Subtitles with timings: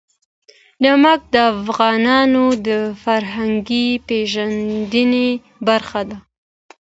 [0.83, 2.69] نمک د افغانانو د
[3.03, 5.29] فرهنګي پیژندنې
[5.67, 6.17] برخه ده.